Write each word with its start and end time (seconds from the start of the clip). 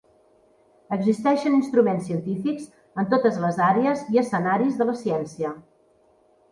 Existeixen 0.95 1.57
instruments 1.57 2.09
científics 2.11 2.65
en 3.03 3.13
totes 3.13 3.39
les 3.45 3.63
àrees 3.69 4.03
i 4.17 4.25
escenaris 4.25 4.83
de 4.83 4.91
la 4.93 4.99
ciència. 5.07 5.55